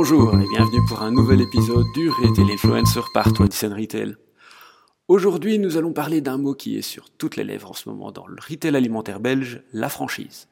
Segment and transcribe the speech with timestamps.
[0.00, 4.14] Bonjour et bienvenue pour un nouvel épisode du Retail Influencer par Twenty Retail.
[5.08, 8.12] Aujourd'hui, nous allons parler d'un mot qui est sur toutes les lèvres en ce moment
[8.12, 10.46] dans le retail alimentaire belge, la franchise.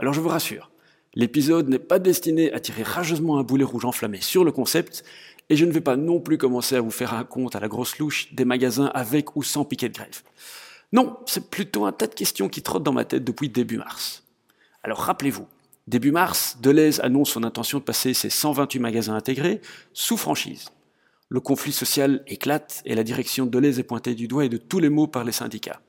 [0.00, 0.72] Alors je vous rassure,
[1.14, 5.04] l'épisode n'est pas destiné à tirer rageusement un boulet rouge enflammé sur le concept,
[5.48, 7.68] et je ne vais pas non plus commencer à vous faire un compte à la
[7.68, 10.22] grosse louche des magasins avec ou sans piquet de grève.
[10.92, 14.24] Non, c'est plutôt un tas de questions qui trottent dans ma tête depuis début mars.
[14.82, 15.46] Alors rappelez-vous,
[15.88, 19.60] début mars, Deleuze annonce son intention de passer ses 128 magasins intégrés
[19.92, 20.70] sous franchise.
[21.28, 24.56] Le conflit social éclate et la direction de Deleuze est pointée du doigt et de
[24.56, 25.80] tous les mots par les syndicats.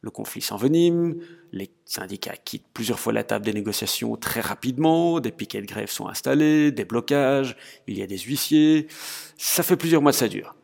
[0.00, 1.16] Le conflit s'envenime,
[1.50, 5.90] les syndicats quittent plusieurs fois la table des négociations très rapidement, des piquets de grève
[5.90, 7.56] sont installés, des blocages,
[7.88, 8.86] il y a des huissiers,
[9.36, 10.54] ça fait plusieurs mois que ça dure.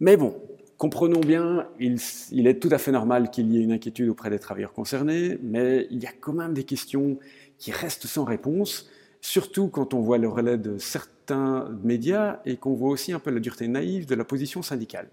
[0.00, 0.40] Mais bon,
[0.78, 4.38] comprenons bien, il, est tout à fait normal qu'il y ait une inquiétude auprès des
[4.38, 7.18] travailleurs concernés, mais il y a quand même des questions
[7.58, 8.88] qui restent sans réponse,
[9.20, 13.30] surtout quand on voit le relais de certains médias et qu'on voit aussi un peu
[13.30, 15.08] la dureté naïve de la position syndicale.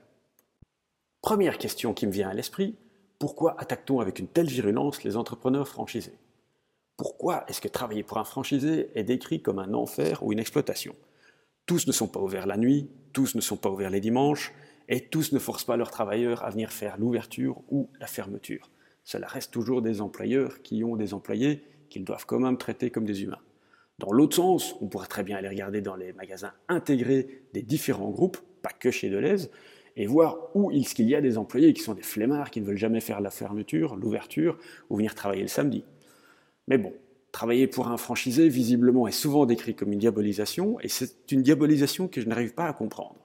[1.22, 2.76] Première question qui me vient à l'esprit,
[3.18, 6.18] pourquoi attaque-t-on avec une telle virulence les entrepreneurs franchisés?
[6.98, 10.94] Pourquoi est-ce que travailler pour un franchisé est décrit comme un enfer ou une exploitation?
[11.66, 14.54] Tous ne sont pas ouverts la nuit, tous ne sont pas ouverts les dimanches,
[14.90, 18.70] et tous ne forcent pas leurs travailleurs à venir faire l'ouverture ou la fermeture.
[19.04, 23.06] Cela reste toujours des employeurs qui ont des employés qu'ils doivent quand même traiter comme
[23.06, 23.42] des humains.
[24.00, 28.10] Dans l'autre sens, on pourrait très bien aller regarder dans les magasins intégrés des différents
[28.10, 29.52] groupes, pas que chez Deleuze,
[29.96, 32.66] et voir où est-ce qu'il y a des employés qui sont des flemmards, qui ne
[32.66, 34.58] veulent jamais faire la fermeture, l'ouverture,
[34.90, 35.84] ou venir travailler le samedi.
[36.68, 36.94] Mais bon,
[37.32, 42.08] travailler pour un franchisé, visiblement, est souvent décrit comme une diabolisation, et c'est une diabolisation
[42.08, 43.23] que je n'arrive pas à comprendre.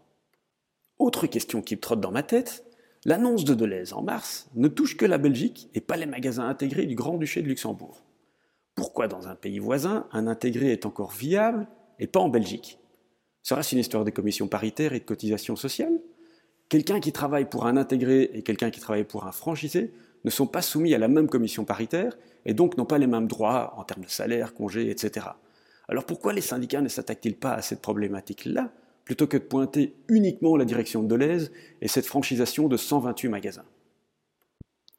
[0.98, 2.64] Autre question qui me trotte dans ma tête,
[3.04, 6.86] l'annonce de Deleuze en mars ne touche que la Belgique et pas les magasins intégrés
[6.86, 8.02] du Grand-Duché de Luxembourg.
[8.74, 11.68] Pourquoi dans un pays voisin, un intégré est encore viable
[12.00, 12.80] et pas en Belgique?
[13.44, 16.00] Sera-ce une histoire des commissions paritaires et de cotisations sociales?
[16.68, 19.92] Quelqu'un qui travaille pour un intégré et quelqu'un qui travaille pour un franchisé
[20.24, 23.28] ne sont pas soumis à la même commission paritaire et donc n'ont pas les mêmes
[23.28, 25.26] droits en termes de salaire, congés, etc.
[25.88, 28.72] Alors pourquoi les syndicats ne s'attaquent-ils pas à cette problématique-là?
[29.08, 33.64] Plutôt que de pointer uniquement la direction de Deleuze et cette franchisation de 128 magasins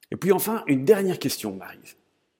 [0.09, 1.95] Et puis enfin, une dernière question m'arrive.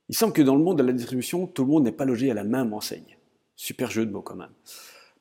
[0.09, 2.31] Il semble que dans le monde de la distribution, tout le monde n'est pas logé
[2.31, 3.19] à la même enseigne.
[3.56, 4.50] Super jeu de mots quand même.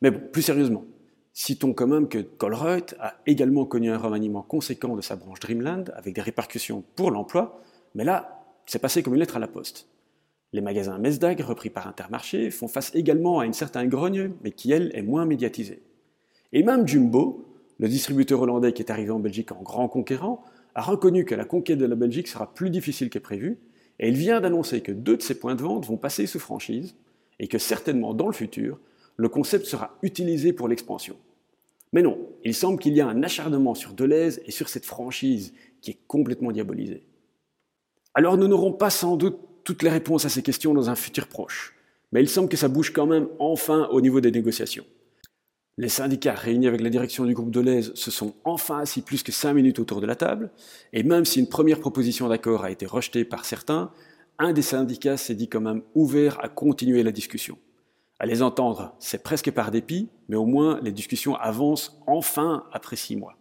[0.00, 0.86] Mais bon, plus sérieusement,
[1.34, 5.92] Citons quand même que Colruyt a également connu un remaniement conséquent de sa branche Dreamland,
[5.94, 7.62] avec des répercussions pour l'emploi,
[7.94, 9.86] mais là, c'est passé comme une lettre à la poste.
[10.54, 14.72] Les magasins Mesdag, repris par Intermarché, font face également à une certaine grogne, mais qui,
[14.72, 15.82] elle, est moins médiatisée.
[16.52, 17.44] Et même Jumbo,
[17.78, 20.42] le distributeur hollandais qui est arrivé en Belgique en grand conquérant,
[20.74, 23.58] a reconnu que la conquête de la Belgique sera plus difficile que prévu,
[23.98, 26.94] et il vient d'annoncer que deux de ses points de vente vont passer sous franchise,
[27.40, 28.78] et que certainement dans le futur,
[29.16, 31.16] le concept sera utilisé pour l'expansion.
[31.92, 35.54] Mais non, il semble qu'il y a un acharnement sur Deleuze et sur cette franchise
[35.80, 37.04] qui est complètement diabolisée.
[38.14, 41.28] Alors nous n'aurons pas sans doute toutes les réponses à ces questions dans un futur
[41.28, 41.74] proche,
[42.12, 44.84] mais il semble que ça bouge quand même enfin au niveau des négociations.
[45.80, 49.30] Les syndicats réunis avec la direction du groupe Deleuze se sont enfin assis plus que
[49.30, 50.50] cinq minutes autour de la table,
[50.92, 53.92] et même si une première proposition d'accord a été rejetée par certains,
[54.40, 57.58] un des syndicats s'est dit quand même ouvert à continuer la discussion.
[58.18, 62.96] À les entendre, c'est presque par dépit, mais au moins les discussions avancent enfin après
[62.96, 63.36] six mois.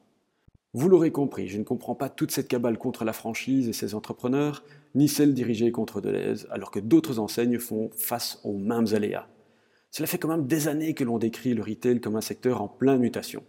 [0.76, 3.96] Vous l'aurez compris, je ne comprends pas toute cette cabale contre la franchise et ses
[3.96, 9.28] entrepreneurs, ni celle dirigée contre Deleuze, alors que d'autres enseignes font face aux mêmes aléas.
[9.92, 12.68] Cela fait quand même des années que l'on décrit le retail comme un secteur en
[12.68, 13.44] pleine mutation.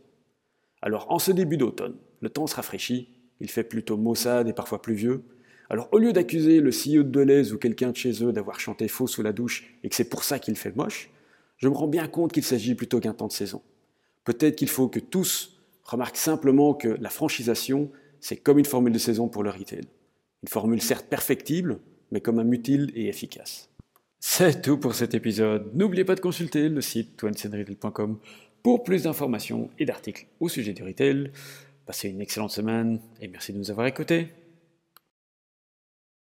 [0.82, 3.08] Alors en ce début d'automne, le temps se rafraîchit,
[3.40, 5.22] il fait plutôt maussade et parfois pluvieux.
[5.70, 8.88] Alors au lieu d'accuser le CEO de Deleuze ou quelqu'un de chez eux d'avoir chanté
[8.88, 11.10] faux sous la douche et que c'est pour ça qu'il fait moche,
[11.58, 13.62] je me rends bien compte qu'il s'agit plutôt qu'un temps de saison.
[14.24, 17.90] Peut-être qu'il faut que tous remarquent simplement que la franchisation,
[18.20, 19.86] c'est comme une formule de saison pour le retail.
[20.42, 21.80] Une formule certes perfectible,
[22.12, 23.70] mais comme un utile et efficace.
[24.20, 25.70] C'est tout pour cet épisode.
[25.74, 28.18] N'oubliez pas de consulter le site twencenretail.com
[28.62, 31.30] pour plus d'informations et d'articles au sujet du retail.
[31.86, 34.28] Passez une excellente semaine et merci de nous avoir écoutés.